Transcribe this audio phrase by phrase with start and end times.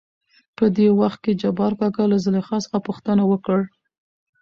[0.55, 3.59] .په دې وخت کې جبارکاکا له زليخا څخه پوښتنه وکړ.